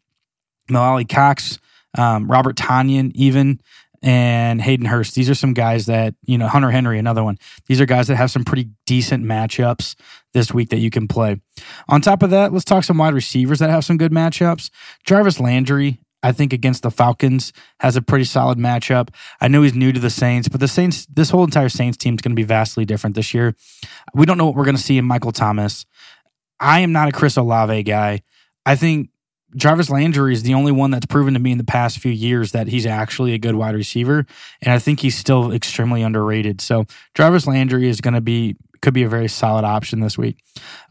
Mo 0.69 0.81
Alie-Cox, 0.81 1.59
um, 1.97 2.31
Robert 2.31 2.57
Tonyan, 2.57 3.13
even 3.15 3.61
and 4.03 4.61
Hayden 4.61 4.87
Hurst. 4.87 5.15
These 5.15 5.31
are 5.31 5.35
some 5.35 5.55
guys 5.55 5.87
that, 5.87 6.15
you 6.25 6.39
know, 6.39 6.47
Hunter 6.47 6.71
Henry, 6.71 6.99
another 6.99 7.25
one. 7.25 7.39
These 7.67 7.81
are 7.81 7.87
guys 7.87 8.07
that 8.09 8.17
have 8.17 8.31
some 8.31 8.45
pretty 8.45 8.71
decent 8.87 9.25
matchups 9.25 9.97
this 10.33 10.53
week 10.53 10.69
that 10.71 10.79
you 10.79 10.91
can 10.91 11.09
play. 11.09 11.41
On 11.89 12.01
top 12.01 12.23
of 12.23 12.31
that, 12.31 12.53
let's 12.53 12.65
talk 12.65 12.85
some 12.85 12.99
wide 12.99 13.15
receivers 13.15 13.59
that 13.59 13.71
have 13.71 13.85
some 13.85 13.97
good 13.97 14.13
matchups. 14.13 14.71
Jarvis 15.05 15.41
Landry, 15.41 16.01
I 16.23 16.33
think 16.33 16.53
against 16.53 16.83
the 16.83 16.91
Falcons 16.91 17.53
has 17.81 17.97
a 17.97 18.03
pretty 18.03 18.25
solid 18.25 18.59
matchup. 18.59 19.11
I 19.41 19.49
know 19.49 19.63
he's 19.63 19.75
new 19.75 19.93
to 19.93 20.01
the 20.01 20.11
Saints, 20.11 20.49
but 20.49 20.61
the 20.61 20.69
Saints, 20.69 21.07
this 21.07 21.31
whole 21.31 21.45
entire 21.45 21.69
Saints 21.69 21.97
team 21.97 22.15
is 22.15 22.21
going 22.21 22.33
to 22.33 22.41
be 22.41 22.45
vastly 22.45 22.85
different 22.85 23.17
this 23.17 23.35
year. 23.35 23.55
We 24.15 24.27
don't 24.27 24.39
know 24.39 24.47
what 24.47 24.55
we're 24.55 24.65
going 24.65 24.77
to 24.77 24.83
see 24.83 24.99
in 24.99 25.05
Michael 25.05 25.33
Thomas. 25.33 25.87
I 26.61 26.81
am 26.81 26.93
not 26.93 27.09
a 27.09 27.13
Chris 27.13 27.37
Olave 27.37 27.85
guy. 27.85 28.23
I 28.67 28.75
think 28.75 29.11
Jarvis 29.57 29.91
Landry 29.91 30.35
is 30.35 30.43
the 30.43 30.55
only 30.55 30.73
one 30.73 30.91
that's 30.91 31.07
proven 31.07 31.35
to 31.35 31.41
me 31.41 31.53
in 31.53 31.59
the 31.59 31.65
past 31.65 31.99
few 31.99 32.13
years 32.13 32.53
that 32.53 32.69
he's 32.69 32.87
actually 32.87 33.33
a 33.33 33.39
good 33.39 33.55
wide 33.55 33.75
receiver, 33.75 34.27
and 34.61 34.73
I 34.73 34.79
think 34.79 35.01
he's 35.01 35.17
still 35.17 35.53
extremely 35.53 36.03
underrated. 36.03 36.61
So 36.61 36.85
Jarvis 37.15 37.47
Landry 37.47 37.89
is 37.89 38.01
going 38.01 38.15
to 38.15 38.21
be 38.21 38.57
could 38.81 38.95
be 38.95 39.03
a 39.03 39.09
very 39.09 39.29
solid 39.29 39.65
option 39.65 40.01
this 40.01 40.17
week. 40.17 40.39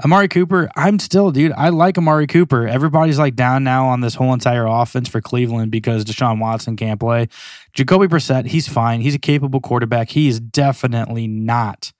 Amari 0.03 0.27
Cooper, 0.27 0.69
I'm 0.75 0.99
still, 0.99 1.31
dude, 1.31 1.53
I 1.53 1.69
like 1.69 1.97
Amari 1.97 2.27
Cooper. 2.27 2.67
Everybody's 2.67 3.17
like 3.17 3.35
down 3.35 3.63
now 3.63 3.87
on 3.87 4.01
this 4.01 4.15
whole 4.15 4.33
entire 4.33 4.65
offense 4.65 5.07
for 5.07 5.21
Cleveland 5.21 5.71
because 5.71 6.03
Deshaun 6.03 6.39
Watson 6.39 6.75
can't 6.75 6.99
play. 6.99 7.29
Jacoby 7.73 8.07
Brissett, 8.07 8.47
he's 8.47 8.67
fine. 8.67 9.01
He's 9.01 9.15
a 9.15 9.19
capable 9.19 9.61
quarterback. 9.61 10.09
He 10.09 10.27
is 10.27 10.39
definitely 10.39 11.27
not 11.27 11.93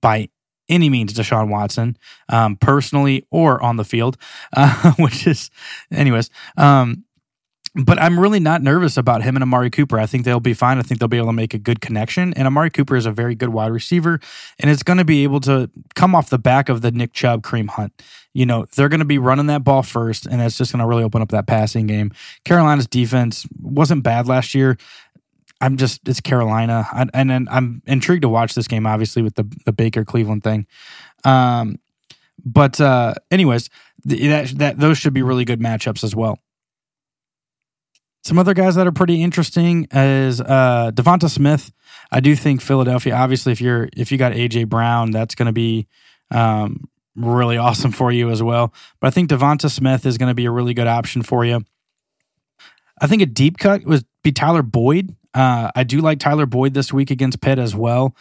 by 0.00 0.28
any 0.68 0.88
means 0.88 1.12
Deshaun 1.12 1.48
Watson, 1.48 1.96
um, 2.28 2.56
personally 2.56 3.26
or 3.30 3.62
on 3.62 3.76
the 3.76 3.84
field, 3.84 4.16
uh, 4.56 4.92
which 4.98 5.26
is, 5.26 5.50
anyways. 5.90 6.30
Um, 6.56 7.04
but 7.76 8.00
I'm 8.00 8.20
really 8.20 8.38
not 8.38 8.62
nervous 8.62 8.96
about 8.96 9.22
him 9.24 9.34
and 9.34 9.42
Amari 9.42 9.68
Cooper. 9.68 9.98
I 9.98 10.06
think 10.06 10.24
they'll 10.24 10.38
be 10.38 10.54
fine. 10.54 10.78
I 10.78 10.82
think 10.82 11.00
they'll 11.00 11.08
be 11.08 11.16
able 11.16 11.28
to 11.28 11.32
make 11.32 11.54
a 11.54 11.58
good 11.58 11.80
connection. 11.80 12.32
And 12.34 12.46
Amari 12.46 12.70
Cooper 12.70 12.94
is 12.94 13.04
a 13.04 13.10
very 13.10 13.34
good 13.34 13.48
wide 13.48 13.72
receiver, 13.72 14.20
and 14.60 14.70
it's 14.70 14.84
going 14.84 14.98
to 14.98 15.04
be 15.04 15.24
able 15.24 15.40
to 15.40 15.68
come 15.96 16.14
off 16.14 16.30
the 16.30 16.38
back 16.38 16.68
of 16.68 16.82
the 16.82 16.92
Nick 16.92 17.12
Chubb 17.12 17.42
Kareem 17.42 17.68
Hunt. 17.68 18.00
You 18.32 18.46
know, 18.46 18.66
they're 18.76 18.88
going 18.88 19.00
to 19.00 19.04
be 19.04 19.18
running 19.18 19.46
that 19.46 19.64
ball 19.64 19.82
first, 19.82 20.26
and 20.26 20.40
that's 20.40 20.56
just 20.56 20.72
going 20.72 20.80
to 20.80 20.86
really 20.86 21.02
open 21.02 21.20
up 21.20 21.30
that 21.30 21.48
passing 21.48 21.88
game. 21.88 22.12
Carolina's 22.44 22.86
defense 22.86 23.44
wasn't 23.60 24.04
bad 24.04 24.28
last 24.28 24.54
year. 24.54 24.76
I'm 25.64 25.78
just 25.78 26.06
it's 26.06 26.20
Carolina, 26.20 26.86
I, 26.92 27.06
and 27.14 27.30
then 27.30 27.48
I'm 27.50 27.82
intrigued 27.86 28.22
to 28.22 28.28
watch 28.28 28.54
this 28.54 28.68
game. 28.68 28.86
Obviously, 28.86 29.22
with 29.22 29.34
the 29.34 29.44
the 29.64 29.72
Baker 29.72 30.04
Cleveland 30.04 30.44
thing, 30.44 30.66
um, 31.24 31.78
but 32.44 32.80
uh, 32.80 33.14
anyways, 33.30 33.70
that 34.04 34.48
that 34.58 34.78
those 34.78 34.98
should 34.98 35.14
be 35.14 35.22
really 35.22 35.46
good 35.46 35.60
matchups 35.60 36.04
as 36.04 36.14
well. 36.14 36.38
Some 38.24 38.38
other 38.38 38.52
guys 38.52 38.74
that 38.74 38.86
are 38.86 38.92
pretty 38.92 39.22
interesting 39.22 39.86
is 39.90 40.40
uh, 40.40 40.90
Devonta 40.94 41.30
Smith. 41.30 41.72
I 42.10 42.20
do 42.20 42.36
think 42.36 42.60
Philadelphia. 42.60 43.14
Obviously, 43.14 43.52
if 43.52 43.62
you're 43.62 43.88
if 43.96 44.12
you 44.12 44.18
got 44.18 44.32
AJ 44.32 44.68
Brown, 44.68 45.12
that's 45.12 45.34
going 45.34 45.46
to 45.46 45.52
be 45.52 45.86
um, 46.30 46.84
really 47.16 47.56
awesome 47.56 47.92
for 47.92 48.12
you 48.12 48.30
as 48.30 48.42
well. 48.42 48.74
But 49.00 49.06
I 49.06 49.10
think 49.12 49.30
Devonta 49.30 49.70
Smith 49.70 50.04
is 50.04 50.18
going 50.18 50.30
to 50.30 50.34
be 50.34 50.44
a 50.44 50.50
really 50.50 50.74
good 50.74 50.86
option 50.86 51.22
for 51.22 51.44
you. 51.44 51.64
I 53.00 53.06
think 53.06 53.22
a 53.22 53.26
deep 53.26 53.56
cut 53.56 53.84
was 53.84 54.04
be 54.22 54.30
Tyler 54.30 54.62
Boyd. 54.62 55.16
Uh, 55.34 55.70
I 55.74 55.82
do 55.82 55.98
like 55.98 56.20
Tyler 56.20 56.46
Boyd 56.46 56.74
this 56.74 56.92
week 56.92 57.10
against 57.10 57.40
Pitt 57.40 57.58
as 57.58 57.74
well, 57.74 58.14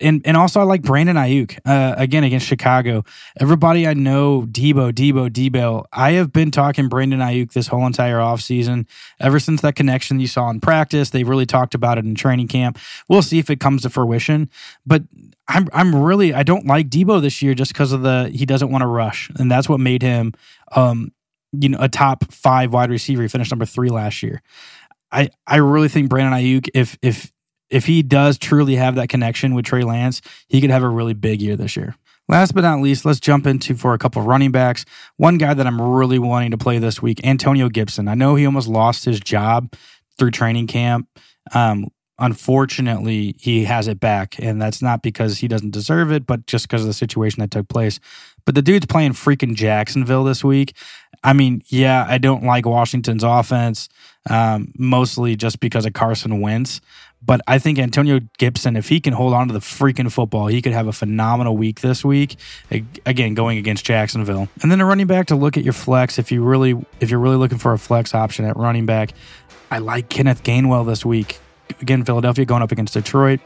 and 0.00 0.20
and 0.26 0.36
also 0.36 0.60
I 0.60 0.64
like 0.64 0.82
Brandon 0.82 1.16
Aiyuk 1.16 1.58
uh, 1.64 1.94
again 1.96 2.24
against 2.24 2.46
Chicago. 2.46 3.04
Everybody 3.40 3.88
I 3.88 3.94
know, 3.94 4.42
Deebo, 4.42 4.92
Deebo, 4.92 5.30
Deebo. 5.30 5.84
I 5.92 6.12
have 6.12 6.32
been 6.32 6.50
talking 6.50 6.88
Brandon 6.88 7.20
Aiyuk 7.20 7.52
this 7.52 7.68
whole 7.68 7.86
entire 7.86 8.18
offseason. 8.18 8.86
Ever 9.18 9.40
since 9.40 9.62
that 9.62 9.76
connection 9.76 10.20
you 10.20 10.26
saw 10.26 10.50
in 10.50 10.60
practice, 10.60 11.10
they 11.10 11.24
really 11.24 11.46
talked 11.46 11.74
about 11.74 11.96
it 11.96 12.04
in 12.04 12.14
training 12.14 12.48
camp. 12.48 12.78
We'll 13.08 13.22
see 13.22 13.38
if 13.38 13.48
it 13.48 13.60
comes 13.60 13.82
to 13.82 13.90
fruition, 13.90 14.50
but. 14.86 15.02
I'm 15.48 15.68
I'm 15.72 15.94
really 15.94 16.32
I 16.32 16.44
don't 16.44 16.66
like 16.66 16.88
Deebo 16.88 17.20
this 17.20 17.42
year 17.42 17.52
just 17.52 17.72
because 17.72 17.90
of 17.90 18.02
the 18.02 18.30
he 18.32 18.46
doesn't 18.46 18.70
want 18.70 18.82
to 18.82 18.86
rush 18.86 19.28
and 19.36 19.50
that's 19.50 19.68
what 19.68 19.80
made 19.80 20.00
him 20.00 20.32
um 20.76 21.12
you 21.52 21.68
know 21.68 21.78
a 21.80 21.88
top 21.88 22.32
five 22.32 22.72
wide 22.72 22.90
receiver. 22.90 23.22
He 23.22 23.28
finished 23.28 23.52
number 23.52 23.66
three 23.66 23.90
last 23.90 24.22
year. 24.22 24.42
I 25.12 25.28
I 25.46 25.56
really 25.56 25.88
think 25.88 26.08
Brandon 26.08 26.40
Aiyuk, 26.40 26.68
if 26.74 26.98
if 27.02 27.30
if 27.70 27.86
he 27.86 28.02
does 28.02 28.38
truly 28.38 28.76
have 28.76 28.96
that 28.96 29.08
connection 29.08 29.54
with 29.54 29.64
Trey 29.64 29.82
Lance, 29.82 30.20
he 30.48 30.60
could 30.60 30.70
have 30.70 30.82
a 30.82 30.88
really 30.88 31.14
big 31.14 31.40
year 31.40 31.56
this 31.56 31.76
year. 31.76 31.94
Last 32.28 32.54
but 32.54 32.62
not 32.62 32.80
least, 32.80 33.04
let's 33.04 33.20
jump 33.20 33.46
into 33.46 33.74
for 33.74 33.94
a 33.94 33.98
couple 33.98 34.22
of 34.22 34.28
running 34.28 34.52
backs. 34.52 34.84
One 35.16 35.38
guy 35.38 35.54
that 35.54 35.66
I'm 35.66 35.80
really 35.80 36.18
wanting 36.18 36.52
to 36.52 36.58
play 36.58 36.78
this 36.78 37.02
week, 37.02 37.24
Antonio 37.24 37.68
Gibson. 37.68 38.08
I 38.08 38.14
know 38.14 38.36
he 38.36 38.46
almost 38.46 38.68
lost 38.68 39.04
his 39.04 39.20
job 39.20 39.74
through 40.18 40.30
training 40.30 40.66
camp. 40.66 41.08
Um, 41.52 41.88
unfortunately, 42.18 43.34
he 43.38 43.64
has 43.64 43.88
it 43.88 43.98
back, 43.98 44.36
and 44.38 44.62
that's 44.62 44.80
not 44.80 45.02
because 45.02 45.38
he 45.38 45.48
doesn't 45.48 45.72
deserve 45.72 46.12
it, 46.12 46.24
but 46.24 46.46
just 46.46 46.68
because 46.68 46.82
of 46.82 46.86
the 46.86 46.94
situation 46.94 47.40
that 47.40 47.50
took 47.50 47.68
place. 47.68 47.98
But 48.44 48.54
the 48.54 48.62
dude's 48.62 48.86
playing 48.86 49.12
freaking 49.12 49.54
Jacksonville 49.54 50.24
this 50.24 50.44
week. 50.44 50.76
I 51.24 51.32
mean, 51.32 51.62
yeah, 51.66 52.04
I 52.08 52.18
don't 52.18 52.44
like 52.44 52.66
Washington's 52.66 53.22
offense, 53.22 53.88
um, 54.28 54.72
mostly 54.76 55.36
just 55.36 55.60
because 55.60 55.86
of 55.86 55.92
Carson 55.92 56.40
Wentz. 56.40 56.80
But 57.24 57.40
I 57.46 57.58
think 57.60 57.78
Antonio 57.78 58.20
Gibson, 58.38 58.76
if 58.76 58.88
he 58.88 59.00
can 59.00 59.12
hold 59.12 59.32
on 59.32 59.46
to 59.46 59.54
the 59.54 59.60
freaking 59.60 60.10
football, 60.10 60.48
he 60.48 60.60
could 60.60 60.72
have 60.72 60.88
a 60.88 60.92
phenomenal 60.92 61.56
week 61.56 61.80
this 61.80 62.04
week. 62.04 62.36
Again, 63.06 63.34
going 63.34 63.58
against 63.58 63.84
Jacksonville, 63.84 64.48
and 64.60 64.72
then 64.72 64.80
a 64.80 64.84
running 64.86 65.06
back 65.06 65.26
to 65.26 65.36
look 65.36 65.56
at 65.56 65.62
your 65.62 65.72
flex 65.72 66.18
if 66.18 66.32
you 66.32 66.42
really 66.42 66.74
if 66.98 67.10
you're 67.10 67.20
really 67.20 67.36
looking 67.36 67.58
for 67.58 67.72
a 67.72 67.78
flex 67.78 68.14
option 68.14 68.44
at 68.44 68.56
running 68.56 68.86
back. 68.86 69.12
I 69.70 69.78
like 69.78 70.08
Kenneth 70.08 70.42
Gainwell 70.42 70.84
this 70.84 71.04
week. 71.04 71.38
Again, 71.80 72.04
Philadelphia 72.04 72.44
going 72.44 72.62
up 72.62 72.72
against 72.72 72.94
Detroit. 72.94 73.40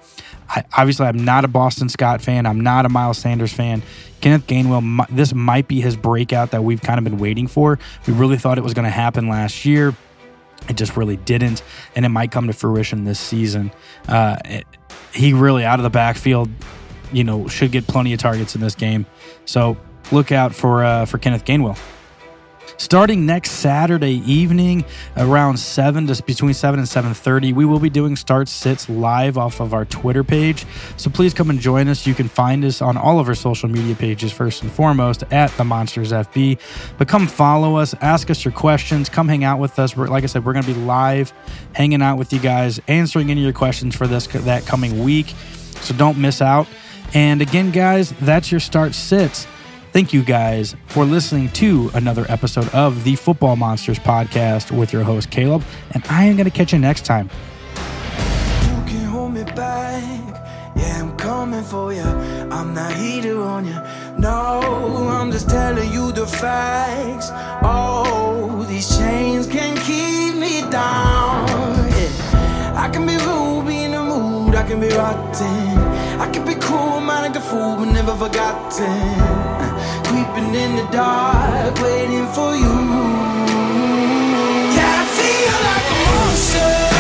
I, 0.49 0.65
obviously, 0.77 1.07
I'm 1.07 1.25
not 1.25 1.45
a 1.45 1.49
Boston 1.49 1.89
Scott 1.89 2.23
fan. 2.23 2.47
I'm 2.47 2.61
not 2.61 2.87
a 2.87 2.89
Miles 2.89 3.19
Sanders 3.19 3.53
fan. 3.53 3.83
Kenneth 4.21 4.47
Gainwell, 4.47 5.07
this 5.09 5.35
might 5.35 5.69
be 5.69 5.81
his 5.81 5.97
breakout 5.97 6.53
that 6.53 6.65
we've 6.65 6.81
kind 6.81 6.99
of 6.99 7.05
been 7.05 7.19
waiting 7.19 7.47
for. 7.47 7.79
We 8.07 8.13
really 8.13 8.39
thought 8.39 8.59
it 8.59 8.65
was 8.65 8.75
going 8.75 8.85
to 8.85 8.91
happen 8.91 9.29
last 9.29 9.65
year. 9.65 9.95
It 10.69 10.77
just 10.77 10.97
really 10.97 11.17
didn't, 11.17 11.63
and 11.95 12.05
it 12.05 12.09
might 12.09 12.31
come 12.31 12.47
to 12.47 12.53
fruition 12.53 13.05
this 13.05 13.21
season. 13.21 13.71
Uh, 14.09 14.37
it, 14.45 14.67
he 15.13 15.33
really 15.33 15.65
out 15.65 15.79
of 15.79 15.85
the 15.85 15.91
backfield, 15.91 16.51
you 17.13 17.25
know, 17.25 17.47
should 17.47 17.71
get 17.73 17.87
plenty 17.87 18.13
of 18.13 18.19
targets 18.19 18.55
in 18.55 18.61
this 18.61 18.75
game. 18.75 19.07
So 19.45 19.77
look 20.11 20.33
out 20.33 20.55
for 20.55 20.83
uh, 20.83 21.05
for 21.05 21.19
Kenneth 21.19 21.45
Gainwell 21.45 21.79
starting 22.77 23.27
next 23.27 23.53
Saturday 23.53 24.23
evening 24.31 24.85
around 25.17 25.59
7 25.59 26.07
to 26.07 26.23
between 26.23 26.55
7 26.55 26.79
and 26.79 26.89
7:30. 26.89 27.53
We 27.53 27.65
will 27.65 27.79
be 27.79 27.91
doing 27.91 28.17
start 28.17 28.49
sits 28.49 28.89
live 28.89 29.39
off 29.39 29.61
of 29.61 29.75
our 29.75 29.85
Twitter 29.85 30.25
page. 30.25 30.67
So 30.97 31.11
please 31.11 31.35
come 31.35 31.51
and 31.51 31.61
join 31.61 31.89
us. 31.89 32.07
You 32.07 32.15
can 32.15 32.29
find 32.29 32.65
us 32.65 32.83
on 32.83 32.97
all 32.97 33.19
of 33.19 33.29
our 33.29 33.35
social 33.35 33.69
media 33.69 33.95
pages 33.95 34.33
first 34.33 34.63
and 34.63 34.71
foremost 34.71 35.25
at 35.31 35.51
the 35.57 35.65
Monsters 35.65 36.13
FB. 36.13 36.59
But 36.99 37.09
come 37.09 37.27
follow 37.27 37.77
us, 37.77 37.95
ask 38.01 38.31
us 38.31 38.45
your 38.45 38.53
questions, 38.53 39.09
come 39.09 39.29
hang 39.29 39.45
out 39.45 39.59
with 39.59 39.79
us. 39.79 39.97
We're, 39.97 40.09
like 40.09 40.25
I 40.25 40.27
said, 40.27 40.45
we're 40.45 40.53
going 40.53 40.65
to 40.65 40.75
be 40.75 40.81
live 40.81 41.33
hanging 41.73 42.03
out 42.03 42.19
with 42.19 42.33
you 42.33 42.39
guys, 42.39 42.81
answering 42.89 43.31
any 43.31 43.41
of 43.41 43.45
your 43.45 43.53
questions 43.53 43.95
for 43.95 44.07
this 44.07 44.27
that 44.27 44.67
coming 44.67 45.03
week. 45.03 45.35
So 45.81 45.95
don't 45.95 46.19
miss 46.19 46.43
out. 46.43 46.67
And 47.15 47.41
again, 47.41 47.71
guys, 47.71 48.13
that's 48.21 48.51
your 48.51 48.61
start 48.61 48.95
sits. 48.95 49.47
Thank 49.97 50.13
you 50.13 50.23
guys 50.23 50.77
for 50.89 51.07
listening 51.07 51.49
to 51.53 51.91
another 51.95 52.27
episode 52.29 52.69
of 52.75 53.03
the 53.03 53.17
Football 53.17 53.57
Monsters 53.57 53.99
podcast 53.99 54.71
with 54.71 54.93
your 54.93 55.03
host, 55.03 55.31
Caleb. 55.31 55.65
And 55.93 56.05
I 56.11 56.25
am 56.27 56.37
going 56.37 56.45
to 56.45 56.51
catch 56.51 56.75
you 56.75 56.79
next 56.79 57.07
time. 57.07 57.31
You 57.77 58.85
can 58.85 59.05
hold 59.07 59.33
me 59.33 59.45
back. 59.45 60.75
Yeah, 60.77 61.01
I'm 61.01 61.17
coming 61.17 61.65
for 61.65 61.95
you. 61.95 62.03
I'm 62.03 62.75
not 62.75 62.93
on 62.93 63.65
you. 63.65 63.81
No, 64.19 65.09
I'm 65.09 65.33
just 65.33 65.49
telling 65.49 65.91
you 65.91 66.13
the 66.13 66.27
facts. 66.27 67.31
Oh, 67.63 68.67
these 68.69 68.99
chains 68.99 69.47
can 69.47 69.79
keep 69.79 70.39
me 70.39 70.61
down. 70.71 71.49
Yeah. 71.89 72.75
I 72.77 72.91
can 72.93 73.07
be 73.07 73.15
in 73.15 73.93
the 73.93 74.03
mood. 74.03 74.57
I 74.57 74.69
can 74.69 74.79
be 74.79 74.89
rotten. 74.89 75.79
I 76.21 76.31
can 76.31 76.45
be 76.45 76.55
cool, 76.57 77.01
man, 77.01 77.33
like 77.33 77.43
fool, 77.43 77.77
but 77.77 77.87
never 77.87 78.15
forgotten 78.15 79.56
creeping 80.27 80.55
in 80.55 80.77
the 80.77 80.87
dark, 80.91 81.79
waiting 81.81 82.27
for 82.29 82.55
you. 82.55 82.77
Yeah, 84.77 85.03
I 85.03 85.07
feel 85.17 85.59
like 85.69 85.87
a 85.93 85.99
monster, 86.07 86.96